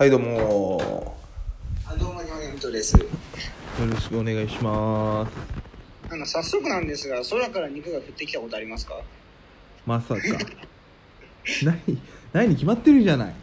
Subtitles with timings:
[0.00, 1.14] はいどうも
[1.86, 2.96] あどうも、日本とです。
[2.96, 3.04] よ
[3.86, 5.32] ろしくお願いします
[6.10, 8.98] あの、早速なんですが、空から肉が降ってきたことありますか？
[9.84, 10.20] まさか
[11.66, 11.80] ない
[12.32, 13.34] ないに決まってるじゃない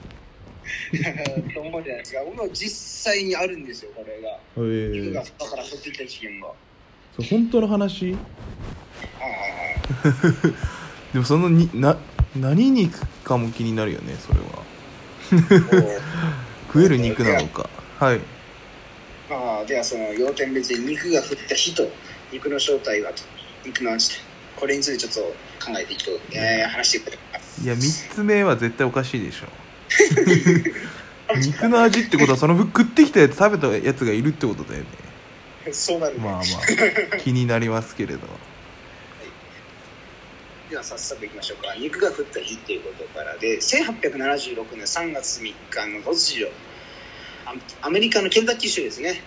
[1.53, 2.21] と 思うじゃないですか。
[2.51, 4.39] 実際にあるんですよ、これが。
[4.57, 6.47] え肉がー、空から降ってきた事件が。
[7.17, 8.13] そう本当の話？
[8.13, 8.17] はい
[9.21, 10.53] はいはい。
[11.13, 11.99] でもそのにな
[12.35, 14.65] 何肉かも気になるよねそれは
[16.67, 17.69] 食える肉なのか。
[17.99, 18.19] はい。
[19.29, 21.89] まあ、ではその要点別に肉が降った日と
[22.31, 23.23] 肉の正体はと
[23.65, 24.15] 肉の味と
[24.55, 25.25] これについてちょっ
[25.59, 27.67] と考えていこう、えー、話していこうい。
[27.67, 29.47] や3つ目は絶対おかしいでしょ。
[31.35, 34.87] 肉の味ってことはその食ってきたやつ食べたやつがいるってことだよね。
[35.73, 38.19] そうなるね、まあまあ気になりますけれど
[40.69, 41.75] では早速いきましょうか。
[41.75, 45.53] 肉が降った日っていうことからで1876年3月3日
[45.87, 46.51] の突如
[47.45, 49.21] アアメリカのケンタッキー州ですね。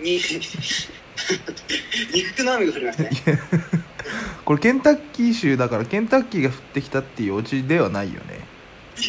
[0.00, 0.20] に
[2.12, 3.10] 肉の雨が降りましたね。
[4.44, 8.40] これケンタッキー州だからケンタッキーが降ってきたっていうオチではないよね。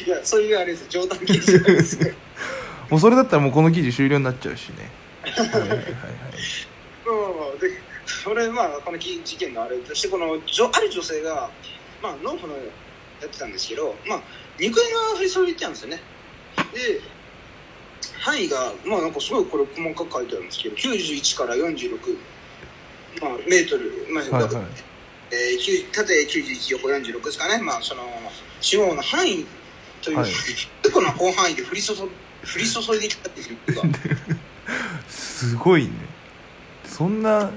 [0.05, 0.85] いやそういうあれです。
[0.87, 1.97] 冗談記事なんです。
[1.97, 2.13] ね
[2.91, 4.91] もうそれだったらもうこの記事終了になっちゃうしね。
[5.23, 7.81] はいはいはいはいまあまあまあで
[8.23, 11.49] それまあこの事件のあれとしてこのある女性が
[12.01, 12.59] まあ農夫のや
[13.25, 14.21] ってたんですけどまあ
[14.59, 15.99] 肉屋が降り注いでたんですよね。
[16.73, 17.01] で
[18.19, 22.17] 範囲がまあなんかすごいこれ細かく書いてあるんですけど91から46、
[23.21, 24.65] まあ、メートル、まあはいはい。
[25.31, 27.63] えー縦91横46ですかね。
[27.63, 28.03] まあその
[28.59, 29.45] 四方の範囲
[30.01, 30.31] という、はい。
[30.83, 32.09] 結構な広範囲で降り注降
[32.57, 33.99] り注いできたっていうか。
[35.07, 35.91] すごいね。
[36.85, 37.51] そんな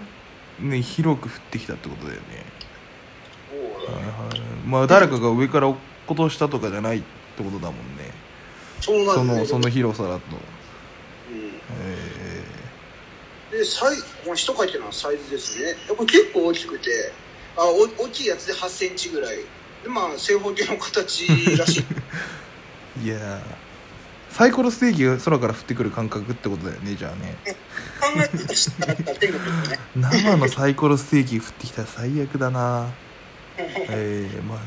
[0.60, 2.44] ね広く降ってきたってことだよね。
[3.86, 7.02] はいはいまあ誰かが上から落っことしたとかじゃないっ
[7.36, 8.12] てことだもんね。
[8.80, 10.20] そうなんそのその広さだと。
[10.20, 11.60] うん。
[13.52, 15.68] えでサイこの一書いてるのはサイズですね。
[15.88, 17.12] やっぱ結構大きくて
[17.56, 19.36] あお大きいやつで8センチぐらい。
[19.82, 21.84] でまあ正方形の形らしい。
[23.00, 23.63] ー、 いやー
[24.34, 27.36] サイコロステーキが空から降ってくる感覚ってことだよねじゃあね。
[28.00, 29.78] 考えたとしたら天国ですね。
[29.94, 32.88] 生のサイコロステーキ降ってきたら最悪だな。
[33.56, 34.58] えー、まあ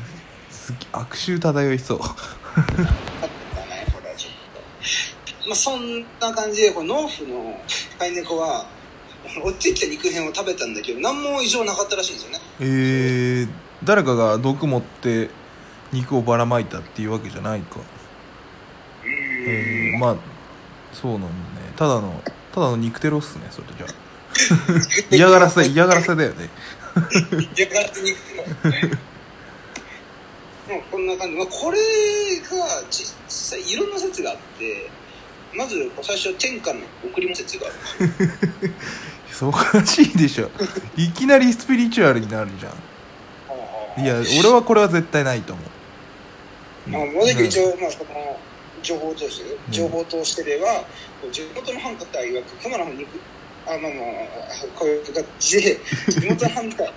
[0.50, 2.00] す悪臭漂いそう。
[2.02, 2.14] あっ
[2.54, 2.72] た
[3.66, 7.60] ねこれはちょっとまあそんな感じでこの農夫の
[7.98, 8.64] 飼い猫は
[9.44, 12.40] 落ちてきた肉片を食べたんだけど何も異常なかったらしいんですよね。
[12.60, 13.48] えー、
[13.84, 15.28] 誰かが毒持って
[15.92, 17.80] 肉をばらまいたっていうわけじゃないか
[19.48, 20.16] えー、まあ
[20.92, 21.32] そうなんだね。
[21.76, 22.22] ただの
[22.52, 24.08] ただの肉テロっすねそれじゃあ。
[25.14, 26.48] 嫌がらせ嫌がらせだよね。
[27.56, 28.42] いやがって肉の
[30.68, 31.82] もうこんな感じ、まあ、これが
[32.90, 34.90] 実際いろんな説があって
[35.54, 38.06] まず最初天下の贈り物説がある。
[38.06, 38.72] んですよ
[39.30, 40.50] そうおかしいでしょ。
[40.96, 44.04] いきなりスピリチュアルになるじゃん。
[44.04, 46.90] いや俺はこれは絶対ないと思う。
[46.90, 48.38] まあ、もう一応、まあ、その
[48.82, 50.84] 情報として、情報としてでは、
[51.32, 53.08] 地元のハンター曰く、熊野の肉、
[53.66, 53.90] あ、まあまあ、
[54.76, 56.92] こういう形で、 地元のハンター、っ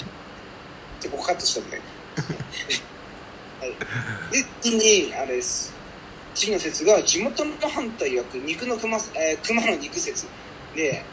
[1.02, 1.82] てここカットしたんで。
[3.60, 3.70] はい。
[4.32, 5.74] で、次に、あれです。
[6.36, 10.26] 次の説が、地元のハンター曰く、肉の熊、えー、熊の肉説。
[10.76, 11.04] で、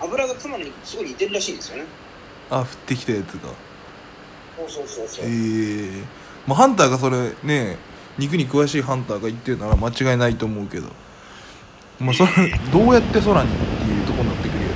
[0.00, 1.84] 油が熊の肉すごい似てるらしいんですよね。
[2.50, 3.48] あ降ってきたやつが
[4.56, 5.24] そうそうそうそう。
[5.24, 6.04] えー、
[6.46, 7.76] まあハンターがそれね
[8.18, 10.88] 肉に詳しいハンターが言ってるなら間違いないと思うけど。
[12.00, 12.30] まあそれ
[12.72, 14.74] どうやって空にっていうところになってくるよね。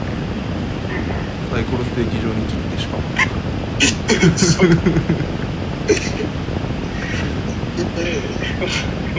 [1.52, 3.02] サイコロステーキ状に切ってしかも。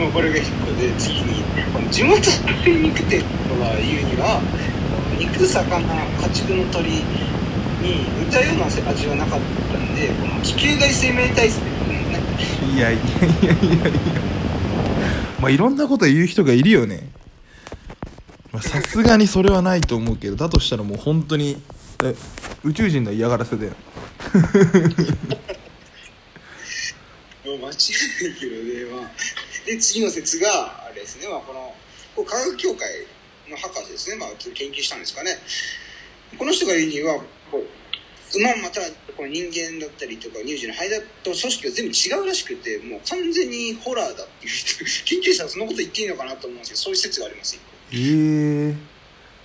[0.00, 1.42] もうこれが一個で次に
[1.74, 2.22] この地元の
[2.64, 3.26] 精肉店と
[3.60, 4.40] は言うには
[5.18, 7.02] 肉魚家畜の鳥に
[8.18, 9.40] 似たような味はなかっ
[9.72, 11.79] たんでこの地球外生命体質って
[12.74, 13.02] いやいやい
[13.46, 13.88] やいや。
[13.88, 13.92] いや
[15.40, 17.08] まあいろんなこと言う人がいるよね。
[18.52, 21.62] まさすがにそれはないと思うけどだとしたらもう本当に
[22.02, 22.14] え
[22.64, 23.72] 宇宙人の嫌がらせだよ。
[27.44, 27.72] もう間違いない
[28.38, 29.10] けどね、まあ、
[29.66, 31.74] で次の説があれですね、まあ、この
[32.14, 33.06] こう科学協会
[33.48, 35.38] の博士ですね、まあ、研究したんですかね。
[36.38, 37.18] この人が言うには
[37.50, 37.66] こう
[38.36, 38.80] 馬また
[39.16, 47.58] この人間だったりとか乳児の肺だと組織が全部違うらしくてもう完全にホラーだっていう人 研究者はそのこと言っていいのかなと思うんですけどそういう説があります
[47.92, 48.76] えー、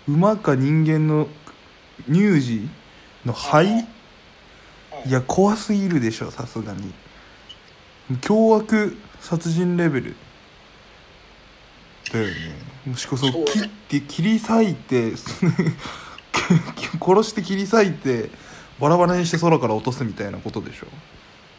[0.07, 1.27] 馬か人間の
[2.07, 2.69] 乳児
[3.25, 3.55] の肺？
[3.55, 3.87] はい。
[5.07, 5.11] い。
[5.11, 6.93] や怖すぎるでしょさすがに。
[8.21, 10.15] 凶悪殺人レベル。
[12.13, 12.33] だよね。
[12.85, 15.13] もしくはそ切って切り裂いて
[17.01, 18.29] 殺して切り裂いて
[18.79, 20.87] バラバラにして空から落とすみたいなことでしょ？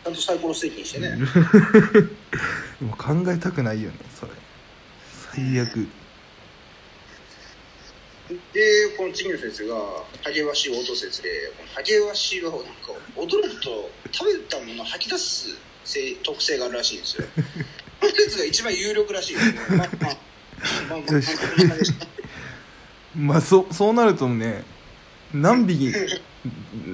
[0.04, 1.10] ちゃんとサイコロステーキにしてね。
[1.10, 1.16] で
[2.84, 4.32] も考えたくないよねそれ。
[5.34, 5.88] 最悪。
[8.52, 9.76] でこの次の説が
[10.24, 12.66] ハゲワシ応答説でこのハゲワシはなんか
[13.14, 17.24] 驚くと食べたものを吐き出す性特性があるらしいんですよ。
[18.00, 20.16] この説が一番有力らしいですねまあまあまあまあ
[20.90, 22.06] まあまあでした
[23.16, 24.64] まあそそうなるとね
[25.32, 25.92] 何匹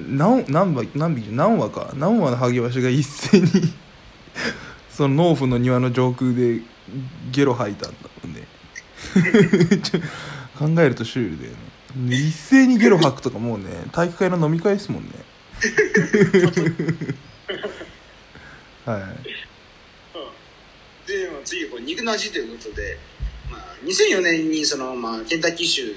[0.09, 3.47] 何何羽何匹何羽か何羽のハゲワシが一斉に
[4.89, 6.61] その農夫の庭の上空で
[7.31, 8.47] ゲロ吐いたんだもんね。
[10.57, 11.57] 考えるとシュールだよね。
[12.15, 15.09] 一斉にゲロ吐くとかもうね体育会の飲み会ですもんね。
[18.85, 19.01] はい。
[21.07, 22.97] で、まあ、次こう肉の味ということで、
[23.49, 25.93] まあ、2004年にその、まあ、ケンタッキー州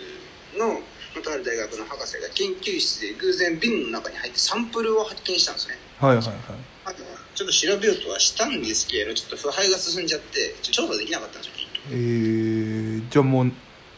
[0.58, 0.80] の
[1.16, 5.74] 元ある大学の博士が研究室で偶然瓶の中に入ってサンプルを発見したんですね。
[5.98, 6.36] はいはいはい。
[6.84, 7.02] あと
[7.34, 11.54] ちょっと調べようとはしたんですけどちょっと腐敗が進んじゃって調査できなかったんですよ
[11.90, 13.52] えー、じゃあもう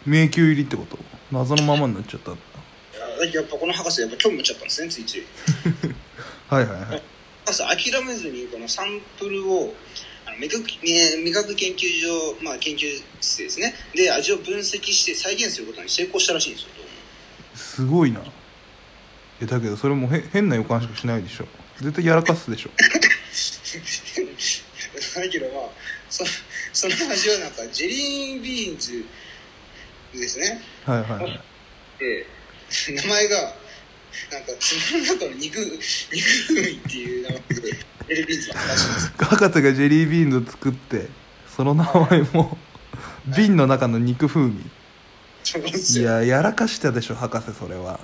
[0.04, 0.98] 迷宮入りってこと？
[1.32, 2.30] 謎のままになっちゃった。
[2.32, 2.36] や
[3.32, 5.26] やっぱこの博士やっぱ興味持っちゃったんですねついつい。
[6.48, 7.02] はいはいはい。
[7.46, 9.74] 博士諦めずにこのサンプルを
[10.26, 13.74] あの味覚ね味覚研究所、まあ、研究室ですね。
[13.94, 16.68] で味を分析して再現することに成功したらしいんですよ
[17.78, 18.20] すごいな。
[19.40, 21.46] えだけどそれもへ変な予感しかしないでしょ。
[21.76, 22.70] 絶対やらかすでしょ。
[25.14, 25.68] だけどまあ
[26.10, 26.24] そ
[26.72, 29.04] その味はなんかジェリービーンズ
[30.12, 30.60] ですね。
[30.86, 31.40] はいはいはい。
[32.00, 32.26] で
[32.88, 33.36] 名前が
[34.32, 35.78] なんか角の中の肉肉
[36.48, 39.12] 風味っていう名前でジェリービーンズの話です。
[39.18, 41.06] 博士がジェリービーンズ作って
[41.56, 42.58] その名前も
[43.36, 44.68] 瓶の中の肉風味
[45.54, 46.02] なんですい。
[46.02, 48.00] よややらかしたでしょ博士それは。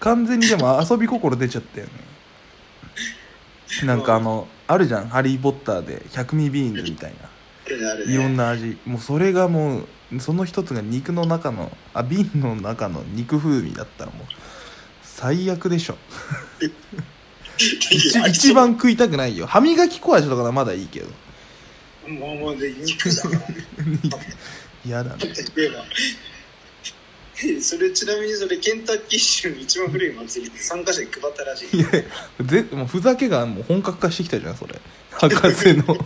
[0.00, 1.92] 完全にでも 遊び心出ちゃったよね。
[3.84, 7.28] なんかあのあるじゃん「ハリー・ポッター」で百味ビーンズみたいな。
[8.06, 8.76] ねいろんな味。
[8.84, 9.82] もうそれがも
[10.12, 14.26] うその一つが肉の中のあ瓶の中の肉風味だったらもう
[15.04, 15.96] 最悪でしょ。
[17.58, 19.46] 一一番食いたくないよ。
[19.46, 21.08] 歯磨き粉味とかならまだいいけど。
[22.08, 23.66] もうもうで肉だからね
[24.84, 25.24] 嫌だね。
[27.62, 31.86] それちなみにそれケンタッキー州の一番古い祭りって参加者に配ったらしいいや
[32.44, 34.78] ぜもうふざけがもう本格化してきたじゃんそれ。
[35.10, 35.96] 博士の。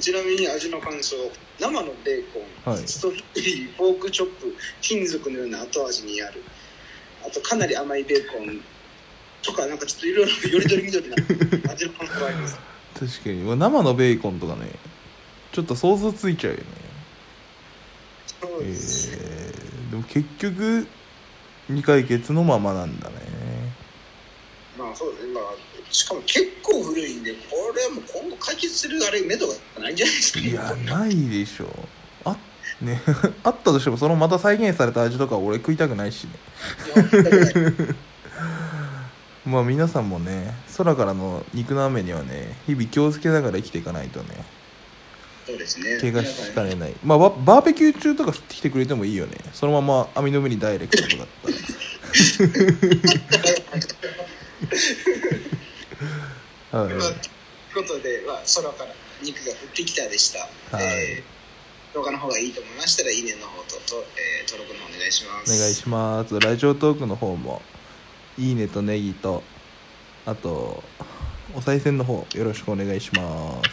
[0.00, 1.16] ちなみに味の感想。
[1.58, 2.86] 生のベーコン、はい。
[2.86, 6.42] ストロベリーポークチョップ金属のような後味にある。
[7.26, 8.60] あとかなり甘いベーコン
[9.42, 12.58] とかなんかちょっといろいろよりどりみどりな味の感想があります。
[12.98, 13.42] 確かに。
[13.42, 14.70] まあ生のベーコンとかね
[15.56, 16.64] ちょっと想像ついちゃうよね。
[18.42, 20.86] そうえですね、ー、でも結局
[21.68, 23.14] 未解決のままなんだね。
[24.78, 25.32] まあそうですね。
[25.32, 25.44] まあ
[25.90, 27.38] しかも結構古いんでこ
[27.74, 31.68] れはもう今後解決するあれ目処がないんじゃないですかいやないでしょ。
[32.26, 32.36] あ
[32.82, 33.00] ね。
[33.42, 36.32] あったとしてもそのまた再現された味とか俺食いたくないしね。
[39.46, 44.55] まあ皆さんもね空からの肉の雨にはね日々気をつけながら生きていかないとね
[45.46, 45.98] そうですね。
[46.00, 46.94] 怪我しかねない。
[47.04, 49.36] まあババーベキュー中とか降ってきてくれてもいいよね。
[49.52, 51.54] そのまま網の上にダイレクトとかだったら。
[56.82, 56.94] はい。
[56.94, 58.90] まあ、ということで、まあ、空から
[59.22, 60.40] 肉が降ってきたでした。
[60.76, 60.84] はい。
[60.84, 61.36] えー
[61.94, 65.54] 動画の方がいいと思いましたら、いいねの方とと、えー登録の方お願いします。
[65.54, 66.38] お願いします。
[66.40, 67.62] ラジオトークの方も
[68.38, 69.42] いいねとネギと
[70.26, 70.84] あと
[71.54, 73.22] お賽銭の方よろしくお願いします。
[73.22, 73.66] はい、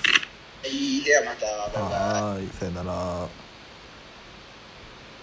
[1.04, 2.08] ではまた、バイバイ。
[2.36, 2.52] はい。
[2.54, 3.43] さよなら。